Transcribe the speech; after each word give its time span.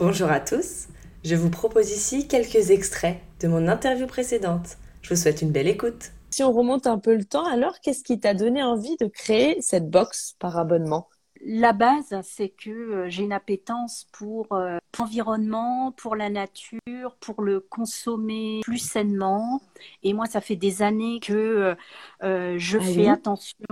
Bonjour 0.00 0.30
à 0.30 0.40
tous, 0.40 0.88
je 1.24 1.34
vous 1.34 1.50
propose 1.50 1.90
ici 1.90 2.26
quelques 2.26 2.70
extraits 2.70 3.18
de 3.40 3.48
mon 3.48 3.68
interview 3.68 4.06
précédente. 4.06 4.78
Je 5.02 5.10
vous 5.10 5.20
souhaite 5.20 5.42
une 5.42 5.52
belle 5.52 5.68
écoute. 5.68 6.12
Si 6.30 6.42
on 6.42 6.52
remonte 6.52 6.86
un 6.86 6.98
peu 6.98 7.14
le 7.14 7.26
temps, 7.26 7.44
alors 7.44 7.80
qu'est-ce 7.80 8.02
qui 8.02 8.18
t'a 8.18 8.32
donné 8.32 8.62
envie 8.62 8.96
de 8.98 9.04
créer 9.04 9.60
cette 9.60 9.90
box 9.90 10.36
par 10.38 10.56
abonnement? 10.56 11.10
La 11.44 11.74
base, 11.74 12.18
c'est 12.22 12.48
que 12.48 12.70
euh, 12.70 13.10
j'ai 13.10 13.24
une 13.24 13.32
appétence 13.34 14.06
pour 14.10 14.50
euh, 14.52 14.78
l'environnement, 14.98 15.92
pour 15.92 16.16
la 16.16 16.30
nature, 16.30 17.16
pour 17.20 17.42
le 17.42 17.60
consommer 17.60 18.60
plus 18.62 18.78
sainement. 18.78 19.60
Et 20.02 20.14
moi, 20.14 20.24
ça 20.24 20.40
fait 20.40 20.56
des 20.56 20.80
années 20.80 21.20
que 21.20 21.76
euh, 22.22 22.54
je 22.56 22.78
ah 22.78 22.84
fais 22.84 23.08
attention 23.08 23.66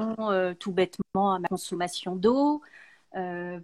tout 0.59 0.73
bêtement 0.73 1.33
à 1.33 1.39
ma 1.39 1.49
consommation 1.49 2.17
d'eau. 2.17 2.61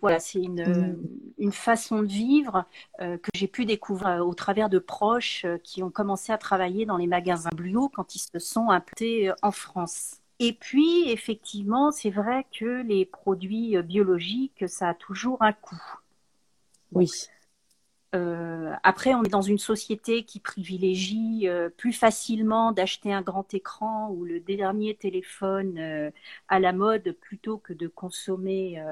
Voilà, 0.00 0.20
c'est 0.20 0.42
une, 0.42 0.64
mm. 0.64 0.96
une, 1.38 1.52
façon 1.52 2.02
de 2.02 2.08
vivre 2.08 2.64
que 2.98 3.30
j'ai 3.34 3.46
pu 3.46 3.64
découvrir 3.64 4.26
au 4.26 4.34
travers 4.34 4.68
de 4.68 4.78
proches 4.78 5.46
qui 5.62 5.82
ont 5.82 5.90
commencé 5.90 6.32
à 6.32 6.38
travailler 6.38 6.86
dans 6.86 6.96
les 6.96 7.06
magasins 7.06 7.50
Blue 7.54 7.88
quand 7.92 8.14
ils 8.14 8.20
se 8.20 8.38
sont 8.38 8.70
implantés 8.70 9.32
en 9.42 9.50
France. 9.50 10.20
Et 10.40 10.52
puis, 10.52 11.08
effectivement, 11.10 11.92
c'est 11.92 12.10
vrai 12.10 12.44
que 12.52 12.82
les 12.82 13.04
produits 13.04 13.76
euh, 13.76 13.82
biologiques, 13.82 14.64
ça 14.68 14.90
a 14.90 14.94
toujours 14.94 15.42
un 15.42 15.52
coût. 15.52 15.80
Oui. 16.92 17.10
Euh, 18.14 18.72
après, 18.82 19.14
on 19.14 19.22
est 19.24 19.28
dans 19.28 19.42
une 19.42 19.58
société 19.58 20.22
qui 20.24 20.40
privilégie 20.40 21.48
euh, 21.48 21.68
plus 21.68 21.92
facilement 21.92 22.72
d'acheter 22.72 23.12
un 23.12 23.22
grand 23.22 23.52
écran 23.54 24.10
ou 24.10 24.24
le 24.24 24.40
dernier 24.40 24.94
téléphone 24.94 26.12
à 26.48 26.60
la 26.60 26.72
mode 26.72 27.12
plutôt 27.20 27.58
que 27.58 27.72
de 27.72 27.88
consommer, 27.88 28.82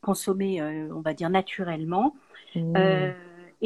consommer 0.00 0.62
on 0.62 1.00
va 1.00 1.14
dire, 1.14 1.30
naturellement. 1.30 2.14
Mmh. 2.54 2.76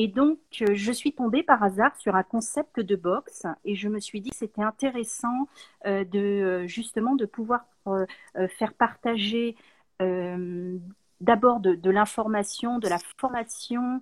Et 0.00 0.06
donc, 0.06 0.38
euh, 0.62 0.74
je 0.74 0.92
suis 0.92 1.12
tombée 1.12 1.42
par 1.42 1.60
hasard 1.64 1.96
sur 1.96 2.14
un 2.14 2.22
concept 2.22 2.78
de 2.78 2.94
box 2.94 3.46
et 3.64 3.74
je 3.74 3.88
me 3.88 3.98
suis 3.98 4.20
dit 4.20 4.30
que 4.30 4.36
c'était 4.36 4.62
intéressant 4.62 5.48
euh, 5.86 6.04
de 6.04 6.20
euh, 6.20 6.66
justement 6.68 7.16
de 7.16 7.26
pouvoir 7.26 7.66
faire 8.58 8.74
partager 8.74 9.56
d'abord 11.20 11.60
de, 11.60 11.90
l'information, 11.90 12.78
de 12.78 12.88
la 12.88 12.98
formation 13.18 14.00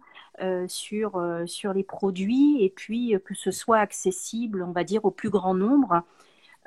sur, 0.68 1.20
sur 1.46 1.72
les 1.72 1.84
produits 1.84 2.62
et 2.62 2.70
puis 2.70 3.14
que 3.24 3.34
ce 3.34 3.50
soit 3.50 3.78
accessible, 3.78 4.62
on 4.62 4.72
va 4.72 4.84
dire, 4.84 5.04
au 5.04 5.10
plus 5.10 5.30
grand 5.30 5.54
nombre, 5.54 6.02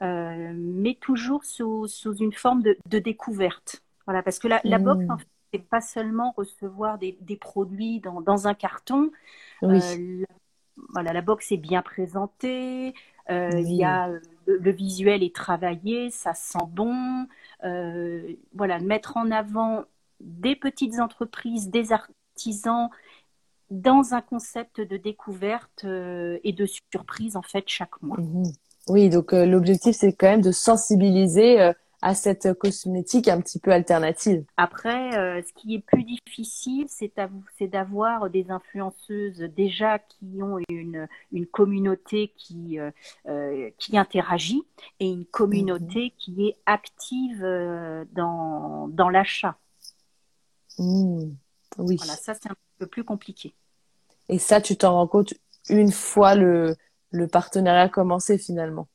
mais 0.01 0.97
toujours 0.99 1.45
sous, 1.45 1.87
sous 1.87 2.15
une 2.15 2.33
forme 2.33 2.63
de, 2.63 2.99
découverte. 2.99 3.83
Voilà, 4.05 4.23
parce 4.23 4.39
que 4.39 4.47
la, 4.47 4.59
la 4.63 4.79
box, 4.79 5.05
mmh. 5.05 5.11
en 5.11 5.17
fait, 5.17 5.27
c'est 5.53 5.67
pas 5.67 5.81
seulement 5.81 6.33
recevoir 6.37 6.97
des, 6.97 7.13
produits 7.39 7.99
dans, 7.99 8.47
un 8.47 8.53
carton. 8.53 9.11
Euh, 9.63 9.79
la, 9.79 10.25
voilà, 10.93 11.13
la 11.13 11.21
box 11.21 11.51
est 11.51 11.57
bien 11.57 11.81
présentée. 11.81 12.93
Euh, 13.29 13.49
il 13.53 13.73
y 13.73 13.83
a 13.83 14.09
le, 14.45 14.71
visuel 14.71 15.23
est 15.23 15.35
travaillé, 15.35 16.09
ça 16.09 16.33
sent 16.33 16.65
bon. 16.69 17.27
Euh, 17.63 18.35
voilà, 18.53 18.79
mettre 18.79 19.17
en 19.17 19.31
avant 19.31 19.85
des 20.19 20.55
petites 20.55 20.99
entreprises, 20.99 21.69
des 21.69 21.91
artisans 21.91 22.89
dans 23.69 24.13
un 24.13 24.21
concept 24.21 24.81
de 24.81 24.97
découverte 24.97 25.85
et 25.85 26.53
de 26.53 26.65
surprise 26.65 27.35
en 27.35 27.43
fait 27.43 27.63
chaque 27.67 28.01
mois. 28.01 28.17
Mhm. 28.19 28.51
Oui, 28.87 29.09
donc 29.09 29.31
l'objectif 29.31 29.95
c'est 29.95 30.13
quand 30.13 30.27
même 30.27 30.41
de 30.41 30.51
sensibiliser 30.51 31.73
à 32.01 32.15
cette 32.15 32.53
cosmétique 32.53 33.27
un 33.27 33.41
petit 33.41 33.59
peu 33.59 33.71
alternative. 33.71 34.45
Après, 34.57 35.17
euh, 35.17 35.41
ce 35.41 35.53
qui 35.53 35.75
est 35.75 35.79
plus 35.79 36.03
difficile, 36.03 36.85
c'est 36.87 37.67
d'avoir 37.67 38.29
des 38.29 38.49
influenceuses 38.49 39.39
déjà 39.55 39.99
qui 39.99 40.41
ont 40.41 40.59
une, 40.69 41.07
une 41.31 41.45
communauté 41.45 42.33
qui, 42.37 42.79
euh, 42.79 42.91
euh, 43.27 43.69
qui 43.77 43.97
interagit 43.97 44.63
et 44.99 45.09
une 45.09 45.25
communauté 45.25 46.05
mhm. 46.05 46.11
qui 46.17 46.47
est 46.47 46.55
active 46.65 47.41
dans, 48.13 48.87
dans 48.89 49.09
l'achat. 49.09 49.57
Mmh. 50.79 51.35
Oui. 51.77 51.97
Voilà, 51.97 52.15
ça 52.15 52.33
c'est 52.33 52.49
un 52.49 52.55
peu 52.79 52.87
plus 52.87 53.03
compliqué. 53.03 53.53
Et 54.27 54.39
ça, 54.39 54.61
tu 54.61 54.75
t'en 54.75 54.93
rends 54.93 55.07
compte 55.07 55.33
une 55.69 55.91
fois 55.91 56.35
le, 56.35 56.75
le 57.11 57.27
partenariat 57.27 57.89
commencé 57.89 58.37
finalement 58.37 58.87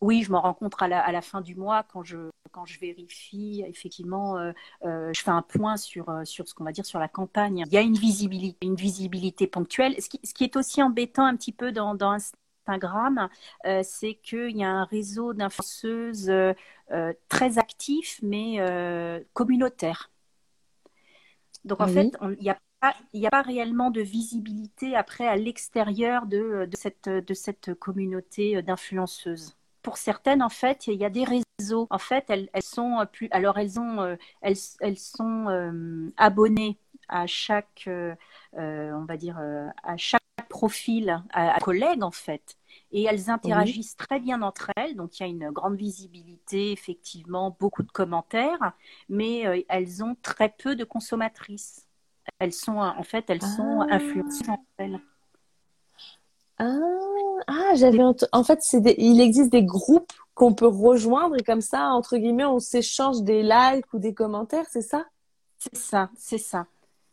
oui, 0.00 0.22
je 0.22 0.30
m'en 0.30 0.40
rends 0.40 0.54
compte 0.54 0.74
à 0.80 0.88
la, 0.88 1.00
à 1.00 1.10
la, 1.12 1.20
fin 1.20 1.40
du 1.40 1.56
mois 1.56 1.82
quand 1.82 2.04
je, 2.04 2.30
quand 2.52 2.64
je 2.66 2.78
vérifie, 2.78 3.64
effectivement, 3.66 4.38
euh, 4.38 4.52
euh, 4.84 5.12
je 5.12 5.22
fais 5.22 5.30
un 5.30 5.42
point 5.42 5.76
sur, 5.76 6.08
euh, 6.08 6.24
sur 6.24 6.46
ce 6.48 6.54
qu'on 6.54 6.64
va 6.64 6.72
dire 6.72 6.86
sur 6.86 7.00
la 7.00 7.08
campagne. 7.08 7.64
Il 7.66 7.72
y 7.72 7.76
a 7.76 7.80
une 7.80 7.96
visibilité, 7.96 8.66
une 8.66 8.76
visibilité 8.76 9.46
ponctuelle. 9.46 10.00
Ce 10.00 10.08
qui, 10.08 10.20
ce 10.22 10.34
qui 10.34 10.44
est 10.44 10.56
aussi 10.56 10.82
embêtant 10.82 11.24
un 11.24 11.36
petit 11.36 11.52
peu 11.52 11.72
dans, 11.72 11.94
dans 11.94 12.12
Instagram, 12.12 13.28
euh, 13.66 13.80
c'est 13.82 14.14
qu'il 14.14 14.56
y 14.56 14.62
a 14.62 14.70
un 14.70 14.84
réseau 14.84 15.34
d'influenceuses 15.34 16.30
très 17.28 17.58
actif, 17.58 18.20
mais 18.22 18.58
communautaire. 19.34 20.10
Donc 21.68 21.80
en 21.80 21.86
fait, 21.88 22.10
il 22.40 22.54
n'y 23.14 23.26
a 23.26 23.30
pas 23.30 23.42
réellement 23.42 23.90
de 23.90 24.00
visibilité 24.00 24.96
après 24.96 25.26
à 25.26 25.36
l'extérieur 25.36 26.26
de, 26.26 26.66
de, 26.66 26.76
cette, 26.76 27.08
de 27.08 27.34
cette 27.34 27.74
communauté 27.74 28.62
d'influenceuses 28.62 29.58
pour 29.88 29.96
certaines, 29.96 30.42
en 30.42 30.50
fait, 30.50 30.86
il 30.86 31.00
y 31.00 31.04
a 31.06 31.08
des 31.10 31.24
réseaux. 31.24 31.86
En 31.88 31.98
fait, 31.98 32.26
elles, 32.28 32.50
elles 32.52 32.62
sont 32.62 33.06
plus. 33.10 33.28
Alors, 33.30 33.58
elles 33.58 33.80
ont, 33.80 34.02
euh, 34.02 34.16
elles, 34.42 34.56
elles, 34.80 34.98
sont 34.98 35.48
euh, 35.48 36.10
abonnées 36.18 36.78
à 37.08 37.26
chaque, 37.26 37.84
euh, 37.88 38.14
on 38.52 39.06
va 39.06 39.16
dire, 39.16 39.40
à 39.82 39.96
chaque 39.96 40.22
profil, 40.50 41.22
à, 41.32 41.58
collègues 41.60 42.02
en 42.02 42.10
fait. 42.10 42.58
Et 42.92 43.04
elles 43.04 43.30
interagissent 43.30 43.96
très 43.96 44.20
bien 44.20 44.42
entre 44.42 44.70
elles. 44.76 44.96
Donc, 44.96 45.18
il 45.18 45.22
y 45.22 45.26
a 45.26 45.28
une 45.28 45.50
grande 45.50 45.76
visibilité, 45.76 46.72
effectivement, 46.72 47.56
beaucoup 47.58 47.82
de 47.82 47.90
commentaires, 47.90 48.72
mais 49.08 49.64
elles 49.68 50.02
ont 50.02 50.16
très 50.22 50.48
peu 50.48 50.76
de 50.76 50.84
consommatrices. 50.84 51.86
Elles 52.38 52.52
sont, 52.52 52.78
en 52.78 53.02
fait, 53.02 53.28
elles 53.28 53.42
sont 53.42 53.80
ah. 53.82 53.94
influencées 53.94 54.48
entre 54.48 54.62
elles. 54.76 55.00
Ah, 56.58 56.76
ah 57.46 57.70
j'avais 57.74 58.02
en 58.02 58.44
fait, 58.44 58.72
il 58.98 59.20
existe 59.20 59.50
des 59.50 59.62
groupes 59.62 60.12
qu'on 60.34 60.54
peut 60.54 60.66
rejoindre 60.66 61.36
et 61.36 61.42
comme 61.42 61.60
ça, 61.60 61.90
entre 61.90 62.16
guillemets, 62.16 62.44
on 62.44 62.58
s'échange 62.58 63.22
des 63.22 63.42
likes 63.42 63.92
ou 63.92 63.98
des 63.98 64.14
commentaires, 64.14 64.66
c'est 64.68 64.82
ça? 64.82 65.06
C'est 65.58 65.76
ça, 65.76 66.10
c'est 66.16 66.38
ça. 66.38 66.66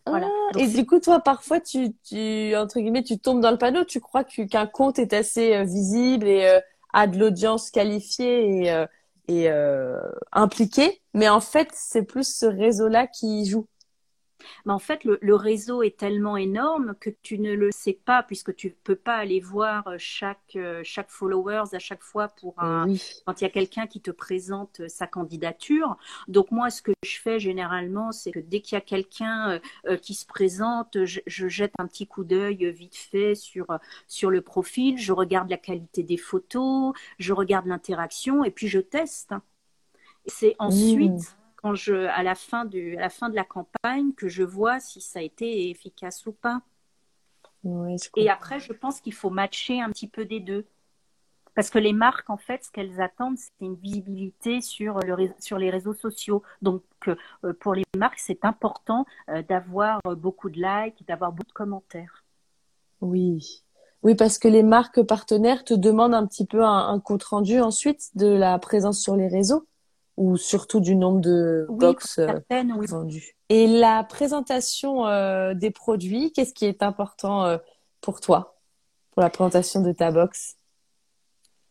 Voilà. 0.06 0.28
Ah, 0.54 0.60
et 0.60 0.68
du 0.68 0.86
coup, 0.86 1.00
toi, 1.00 1.20
parfois, 1.20 1.60
tu, 1.60 1.94
tu, 2.04 2.56
entre 2.56 2.80
guillemets, 2.80 3.04
tu 3.04 3.18
tombes 3.20 3.42
dans 3.42 3.52
le 3.52 3.58
panneau. 3.58 3.84
Tu 3.86 4.00
crois 4.00 4.24
qu'un 4.24 4.68
compte 4.68 5.00
est 5.00 5.14
assez 5.14 5.56
euh, 5.56 5.64
visible 5.64 6.28
et 6.28 6.46
euh, 6.46 6.60
a 6.94 7.08
de 7.08 7.18
l'audience 7.18 7.72
qualifiée 7.72 8.66
et, 8.66 8.72
euh, 8.72 8.86
et 9.28 9.50
impliquée, 10.32 11.02
mais 11.14 11.28
en 11.30 11.42
fait, 11.42 11.70
c'est 11.74 12.04
plus 12.04 12.28
ce 12.36 12.46
réseau-là 12.46 13.08
qui 13.08 13.46
joue. 13.46 13.68
Mais 14.66 14.74
en 14.74 14.80
fait, 14.80 15.04
le, 15.04 15.36
réseau 15.36 15.84
est 15.84 15.98
tellement 15.98 16.38
énorme 16.38 16.96
que 17.00 17.10
tu 17.22 17.40
ne 17.40 17.54
le 17.54 17.70
sais 17.72 18.00
pas 18.06 18.24
puisque 18.24 18.56
tu 18.56 18.68
ne 18.68 18.74
peux 18.84 18.96
pas 18.96 19.16
aller 19.16 19.40
voir 19.40 19.88
euh, 19.88 19.96
chaque, 19.98 20.56
euh, 20.56 20.82
chaque 20.84 21.10
followers 21.10 21.74
à 21.74 21.80
chaque 21.80 22.02
fois 22.02 22.30
pour 22.30 22.54
un, 22.58 22.88
quand 23.26 23.42
il 23.42 23.44
y 23.44 23.48
a 23.48 23.50
quelqu'un 23.50 23.86
qui 23.86 24.02
te 24.02 24.12
présente 24.12 24.80
euh, 24.80 24.88
sa 24.88 25.08
candidature. 25.08 25.98
Donc 26.28 26.52
moi, 26.52 26.70
ce 26.70 26.82
que 26.82 26.92
je 27.04 27.20
fais 27.20 27.40
généralement, 27.40 28.12
c'est 28.12 28.32
que 28.32 28.40
dès 28.40 28.62
qu'il 28.62 28.76
y 28.76 28.78
a 28.78 28.82
quelqu'un 28.82 29.60
qui 30.02 30.14
se 30.14 30.26
présente, 30.26 30.98
je, 31.06 31.48
jette 31.48 31.74
un 31.78 31.88
petit 31.88 32.08
coup 32.08 32.24
d'œil 32.24 32.72
vite 32.72 32.96
fait 32.96 33.36
sur, 33.36 33.68
sur 34.08 34.30
le 34.30 34.42
profil, 34.42 34.98
je 34.98 35.14
regarde 35.14 35.50
la 35.50 35.58
qualité 35.58 36.04
des 36.04 36.18
photos, 36.18 36.94
je 37.20 37.34
regarde 37.34 37.68
l'interaction 37.68 38.44
et 38.44 38.52
puis 38.52 38.68
je 38.68 38.80
teste. 38.80 39.34
C'est 40.28 40.56
ensuite... 40.60 41.12
Mmh 41.12 41.45
je, 41.74 42.08
à 42.08 42.22
la 42.24 42.36
fin 42.36 42.66
de, 42.66 42.96
la 42.96 43.10
fin 43.10 43.30
de 43.30 43.36
la 43.36 43.44
campagne, 43.44 44.14
que 44.14 44.28
je 44.28 44.44
vois 44.44 44.80
si 44.80 45.02
ça 45.02 45.20
a 45.20 45.22
été 45.22 45.70
efficace 45.70 46.26
ou 46.28 46.32
pas. 46.32 46.62
et 48.16 48.30
après, 48.30 48.60
je 48.60 48.74
pense 48.74 49.02
qu'il 49.02 49.14
faut 49.14 49.30
matcher 49.30 49.82
un 49.82 49.90
petit 49.90 50.08
peu 50.08 50.26
des 50.26 50.40
deux. 50.40 50.66
Parce 51.56 51.70
que 51.70 51.80
les 51.80 51.94
marques, 51.94 52.30
en 52.30 52.38
fait, 52.38 52.66
ce 52.66 52.72
qu'elles 52.72 53.00
attendent, 53.02 53.38
c'est 53.38 53.50
une 53.62 53.76
visibilité 53.76 54.60
sur, 54.60 55.00
le, 55.00 55.30
sur 55.40 55.58
les 55.58 55.70
réseaux 55.70 55.94
sociaux. 55.94 56.44
Donc, 56.62 56.84
euh, 57.08 57.54
pour 57.62 57.74
les 57.74 57.86
marques, 57.98 58.20
c'est 58.20 58.44
important 58.44 59.06
euh, 59.30 59.42
d'avoir 59.42 60.02
beaucoup 60.18 60.50
de 60.50 60.62
likes, 60.62 61.08
d'avoir 61.08 61.32
beaucoup 61.32 61.48
de 61.48 61.54
commentaires. 61.54 62.26
Oui. 63.00 63.64
Oui, 64.04 64.16
parce 64.16 64.38
que 64.38 64.50
les 64.50 64.64
marques 64.64 65.02
partenaires 65.04 65.64
te 65.64 65.74
demandent 65.74 66.14
un 66.14 66.28
petit 66.28 66.46
peu 66.46 66.64
un 66.64 67.00
compte 67.00 67.24
rendu 67.24 67.60
ensuite 67.62 68.16
de 68.16 68.28
la 68.28 68.60
présence 68.60 69.00
sur 69.00 69.16
les 69.16 69.30
réseaux 69.30 69.66
ou 70.18 70.38
surtout 70.38 70.80
du 70.80 70.96
nombre 70.96 71.20
de 71.20 71.68
box 71.70 72.20
euh, 72.20 72.40
vendues. 72.88 73.36
Et 73.50 73.68
la 73.68 74.04
présentation 74.04 75.06
euh, 75.08 75.54
des 75.54 75.72
produits, 75.72 76.32
qu'est-ce 76.32 76.54
qui 76.54 76.66
est 76.66 76.84
important 76.84 77.44
euh, 77.46 77.58
pour 78.02 78.22
toi 78.22 78.54
pour 79.12 79.22
la 79.22 79.30
présentation 79.30 79.82
de 79.82 79.94
ta 79.94 80.12
box? 80.12 80.58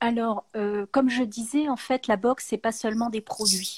Alors, 0.01 0.47
comme 0.93 1.11
je 1.11 1.23
disais, 1.23 1.69
en 1.69 1.77
fait, 1.77 2.07
la 2.07 2.17
box 2.17 2.47
c'est 2.49 2.59
pas 2.59 2.73
seulement 2.73 3.11
des 3.11 3.21
produits. 3.21 3.77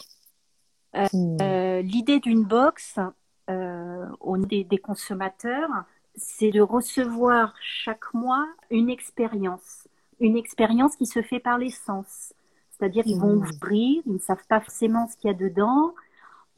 Hmm. 0.95 1.37
L'idée 1.81 2.21
d'une 2.21 2.45
box, 2.45 3.01
au 3.49 4.37
des, 4.37 4.63
des 4.63 4.79
consommateurs, 4.79 5.69
c'est 6.15 6.53
de 6.53 6.61
recevoir 6.61 7.55
chaque 7.61 8.15
mois 8.15 8.47
une 8.71 8.89
expérience, 8.89 9.89
une 10.21 10.37
expérience 10.37 10.95
qui 10.95 11.07
se 11.07 11.23
fait 11.23 11.41
par 11.41 11.59
les 11.59 11.71
sens. 11.71 12.33
C'est-à-dire, 12.79 13.05
ils 13.07 13.19
vont 13.19 13.37
mmh. 13.37 13.39
ouvrir, 13.39 14.03
ils 14.07 14.13
ne 14.13 14.19
savent 14.19 14.47
pas 14.49 14.61
forcément 14.61 15.09
ce 15.09 15.17
qu'il 15.17 15.29
y 15.29 15.31
a 15.31 15.37
dedans. 15.37 15.95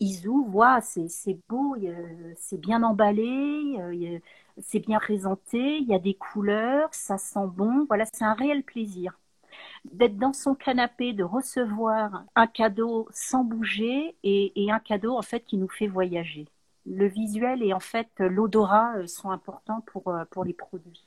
Ils 0.00 0.28
ouvrent, 0.28 0.78
c'est 0.82 1.38
beau, 1.48 1.76
c'est 2.36 2.60
bien 2.60 2.82
emballé, 2.82 3.76
c'est 4.60 4.78
bien 4.78 4.98
présenté, 4.98 5.78
il 5.78 5.88
y 5.88 5.94
a 5.94 5.98
des 5.98 6.14
couleurs, 6.14 6.88
ça 6.92 7.18
sent 7.18 7.46
bon. 7.48 7.84
Voilà, 7.88 8.04
c'est 8.12 8.24
un 8.24 8.34
réel 8.34 8.62
plaisir 8.62 9.18
d'être 9.84 10.16
dans 10.16 10.32
son 10.32 10.54
canapé, 10.54 11.12
de 11.12 11.24
recevoir 11.24 12.24
un 12.34 12.46
cadeau 12.46 13.08
sans 13.12 13.44
bouger 13.44 14.14
et, 14.22 14.52
et, 14.62 14.70
un 14.70 14.78
cadeau 14.78 15.16
en 15.16 15.22
fait 15.22 15.40
qui 15.40 15.56
nous 15.56 15.68
fait 15.68 15.86
voyager. 15.86 16.46
Le 16.86 17.06
visuel 17.06 17.62
et 17.62 17.72
en 17.72 17.80
fait 17.80 18.08
l'odorat 18.18 18.96
euh, 18.96 19.06
sont 19.06 19.30
importants 19.30 19.82
pour, 19.92 20.08
euh, 20.08 20.24
pour 20.30 20.44
les 20.44 20.54
produits. 20.54 21.06